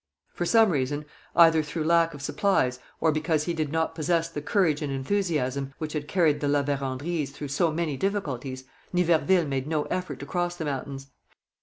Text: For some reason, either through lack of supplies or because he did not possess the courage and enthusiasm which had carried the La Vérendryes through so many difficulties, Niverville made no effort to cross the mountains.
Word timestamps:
For 0.33 0.47
some 0.47 0.71
reason, 0.71 1.05
either 1.35 1.61
through 1.61 1.83
lack 1.83 2.15
of 2.15 2.23
supplies 2.23 2.79
or 2.99 3.11
because 3.11 3.43
he 3.43 3.53
did 3.53 3.71
not 3.71 3.93
possess 3.93 4.29
the 4.29 4.41
courage 4.41 4.81
and 4.81 4.91
enthusiasm 4.91 5.75
which 5.77 5.93
had 5.93 6.07
carried 6.07 6.39
the 6.39 6.47
La 6.47 6.63
Vérendryes 6.63 7.29
through 7.29 7.49
so 7.49 7.71
many 7.71 7.97
difficulties, 7.97 8.63
Niverville 8.91 9.45
made 9.47 9.67
no 9.67 9.83
effort 9.91 10.17
to 10.21 10.25
cross 10.25 10.55
the 10.55 10.65
mountains. 10.65 11.05